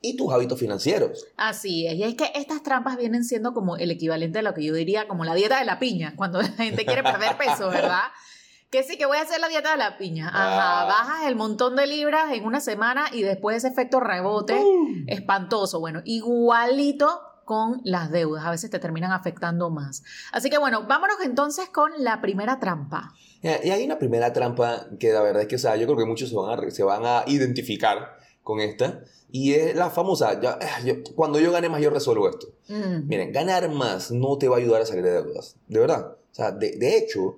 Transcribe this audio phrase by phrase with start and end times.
[0.00, 1.26] y tus hábitos financieros.
[1.36, 4.62] Así es, y es que estas trampas vienen siendo como el equivalente a lo que
[4.64, 8.02] yo diría como la dieta de la piña, cuando la gente quiere perder peso, ¿verdad?
[8.70, 10.28] Que sí, que voy a hacer la dieta de la piña.
[10.28, 10.84] Ajá, Ah.
[10.84, 14.62] bajas el montón de libras en una semana y después ese efecto rebote
[15.06, 15.80] espantoso.
[15.80, 20.02] Bueno, igualito con las deudas, a veces te terminan afectando más.
[20.32, 23.14] Así que bueno, vámonos entonces con la primera trampa.
[23.42, 25.96] Eh, Y hay una primera trampa que la verdad es que, o sea, yo creo
[25.96, 29.04] que muchos se van a, se van a identificar con esta.
[29.30, 32.48] Y es la famosa, ya, eh, yo- cuando yo gane más, yo resuelvo esto.
[32.68, 33.06] Mm.
[33.06, 35.56] Miren, ganar más no te va a ayudar a salir de deudas.
[35.68, 36.16] De verdad.
[36.32, 37.36] O sea, de, de hecho,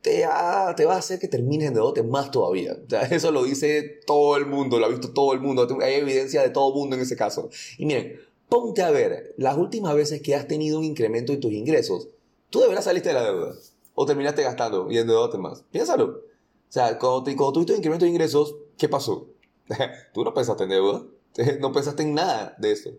[0.00, 2.74] te, ha- te va a hacer que termines endeudándote más todavía.
[2.86, 5.66] O sea, eso lo dice todo el mundo, lo ha visto todo el mundo.
[5.82, 7.50] Hay evidencia de todo el mundo en ese caso.
[7.78, 11.50] Y miren, ponte a ver, las últimas veces que has tenido un incremento en tus
[11.52, 12.08] ingresos,
[12.50, 13.54] tú de verdad saliste de la deuda.
[13.96, 15.64] O terminaste gastando y endeudándote más.
[15.72, 16.04] Piénsalo.
[16.06, 19.28] O sea, cuando, te- cuando tuviste un incremento de ingresos, ¿qué pasó?
[20.14, 21.02] Tú no pensaste en deuda.
[21.60, 22.90] No pensaste en nada de eso.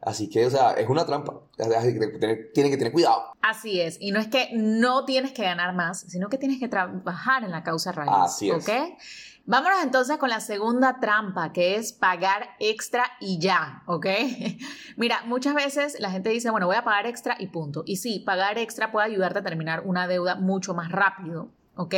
[0.00, 1.40] Así que, o sea, es una trampa.
[1.58, 3.32] Así que tener- Tienen que tener cuidado.
[3.40, 6.68] Así es, y no es que no tienes que ganar más, sino que tienes que
[6.68, 8.10] trabajar en la causa raíz.
[8.12, 8.66] Así es.
[8.68, 8.74] ¿Ok?
[9.44, 14.06] Vámonos entonces con la segunda trampa, que es pagar extra y ya, ¿ok?
[14.96, 17.82] Mira, muchas veces la gente dice, bueno, voy a pagar extra y punto.
[17.84, 21.94] Y sí, pagar extra puede ayudarte a terminar una deuda mucho más rápido, ¿ok?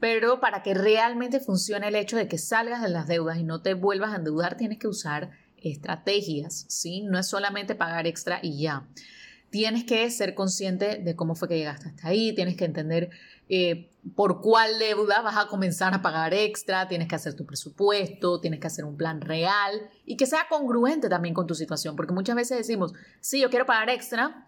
[0.00, 3.62] Pero para que realmente funcione el hecho de que salgas de las deudas y no
[3.62, 7.02] te vuelvas a endeudar, tienes que usar estrategias, ¿sí?
[7.02, 8.86] No es solamente pagar extra y ya
[9.50, 13.10] tienes que ser consciente de cómo fue que llegaste hasta ahí, tienes que entender
[13.48, 18.40] eh, por cuál deuda vas a comenzar a pagar extra, tienes que hacer tu presupuesto,
[18.40, 22.12] tienes que hacer un plan real y que sea congruente también con tu situación, porque
[22.12, 24.46] muchas veces decimos, sí, yo quiero pagar extra,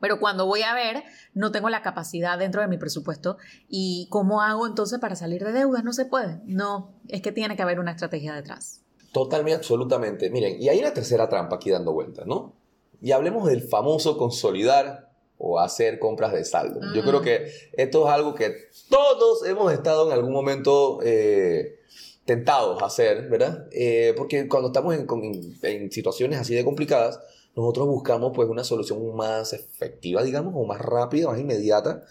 [0.00, 1.02] pero cuando voy a ver,
[1.34, 3.38] no tengo la capacidad dentro de mi presupuesto.
[3.68, 5.84] ¿Y cómo hago entonces para salir de deudas?
[5.84, 6.40] No se puede.
[6.44, 8.82] No, es que tiene que haber una estrategia detrás.
[9.12, 10.28] Totalmente, absolutamente.
[10.30, 12.52] Miren, y hay una tercera trampa aquí dando vueltas, ¿no?
[13.00, 16.80] Y hablemos del famoso consolidar o hacer compras de saldo.
[16.94, 17.06] Yo Mm.
[17.06, 18.54] creo que esto es algo que
[18.88, 21.75] todos hemos estado en algún momento eh,
[22.26, 23.66] tentados a hacer, ¿verdad?
[23.72, 25.22] Eh, porque cuando estamos en, con-
[25.62, 27.20] en situaciones así de complicadas,
[27.54, 32.02] nosotros buscamos pues una solución más efectiva, digamos, o más rápida, más inmediata.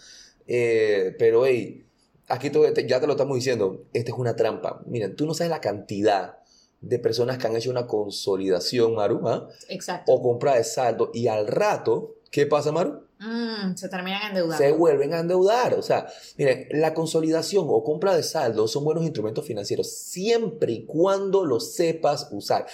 [0.48, 1.84] Eh, pero, hey,
[2.28, 4.82] aquí te- ya te lo estamos diciendo, esta es una trampa.
[4.86, 6.38] Miren, tú no sabes la cantidad
[6.80, 9.48] de personas que han hecho una consolidación, Maru, ¿ah?
[9.68, 10.12] Exacto.
[10.12, 13.02] o compra de saldo, y al rato, ¿qué pasa, Maru?
[13.18, 14.62] Mm, se terminan endeudando.
[14.62, 15.74] Se vuelven a endeudar.
[15.74, 20.86] O sea, miren, la consolidación o compra de saldo son buenos instrumentos financieros siempre y
[20.86, 22.66] cuando los sepas usar.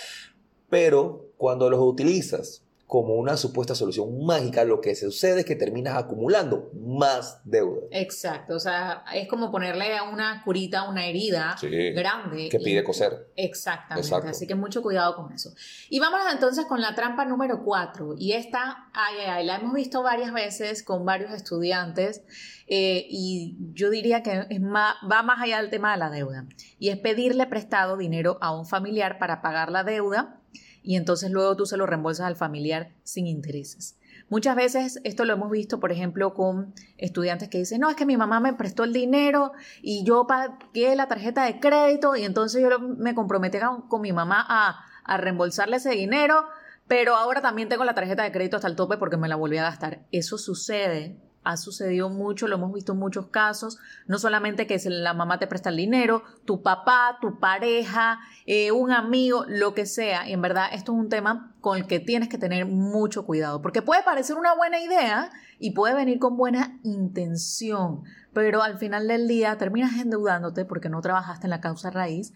[0.68, 2.61] Pero cuando los utilizas
[2.92, 7.86] como una supuesta solución mágica, lo que sucede es que terminas acumulando más deuda.
[7.90, 11.56] Exacto, o sea, es como ponerle una curita a una herida
[11.94, 12.50] grande.
[12.50, 13.32] Que pide coser.
[13.34, 15.54] Exactamente, así que mucho cuidado con eso.
[15.88, 19.72] Y vámonos entonces con la trampa número cuatro, y esta, ay, ay, ay, la hemos
[19.72, 22.22] visto varias veces con varios estudiantes,
[22.66, 26.44] eh, y yo diría que es más, va más allá del tema de la deuda,
[26.78, 30.42] y es pedirle prestado dinero a un familiar para pagar la deuda
[30.82, 33.96] y entonces luego tú se lo reembolsas al familiar sin intereses.
[34.28, 38.06] Muchas veces esto lo hemos visto, por ejemplo, con estudiantes que dicen, no, es que
[38.06, 39.52] mi mamá me prestó el dinero
[39.82, 43.58] y yo pagué la tarjeta de crédito y entonces yo me comprometí
[43.88, 46.46] con mi mamá a, a reembolsarle ese dinero,
[46.88, 49.58] pero ahora también tengo la tarjeta de crédito hasta el tope porque me la volví
[49.58, 50.00] a gastar.
[50.12, 55.14] Eso sucede ha sucedido mucho, lo hemos visto en muchos casos, no solamente que la
[55.14, 60.28] mamá te presta el dinero, tu papá, tu pareja, eh, un amigo, lo que sea.
[60.28, 63.62] Y en verdad esto es un tema con el que tienes que tener mucho cuidado,
[63.62, 68.02] porque puede parecer una buena idea y puede venir con buena intención,
[68.32, 72.32] pero al final del día terminas endeudándote porque no trabajaste en la causa raíz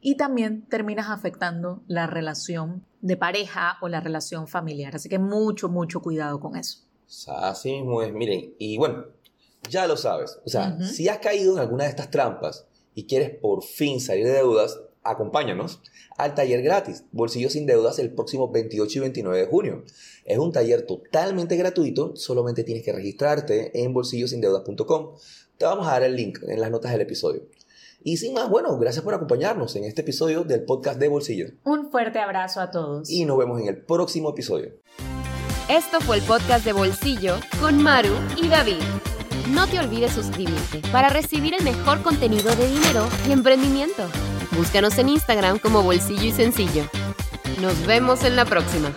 [0.00, 4.94] y también terminas afectando la relación de pareja o la relación familiar.
[4.94, 6.85] Así que mucho, mucho cuidado con eso.
[7.28, 9.06] Así mismo es, miren, y bueno,
[9.70, 10.38] ya lo sabes.
[10.44, 14.24] O sea, si has caído en alguna de estas trampas y quieres por fin salir
[14.26, 15.80] de deudas, acompáñanos
[16.16, 19.84] al taller gratis, Bolsillo sin Deudas, el próximo 28 y 29 de junio.
[20.24, 25.14] Es un taller totalmente gratuito, solamente tienes que registrarte en bolsillosindeudas.com.
[25.58, 27.42] Te vamos a dar el link en las notas del episodio.
[28.02, 31.46] Y sin más, bueno, gracias por acompañarnos en este episodio del podcast de Bolsillo.
[31.64, 33.10] Un fuerte abrazo a todos.
[33.10, 34.74] Y nos vemos en el próximo episodio.
[35.68, 38.80] Esto fue el podcast de Bolsillo con Maru y David.
[39.48, 44.08] No te olvides suscribirte para recibir el mejor contenido de dinero y emprendimiento.
[44.52, 46.84] Búscanos en Instagram como Bolsillo y Sencillo.
[47.60, 48.92] Nos vemos en la próxima.